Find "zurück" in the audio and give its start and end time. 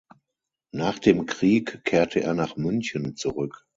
3.15-3.67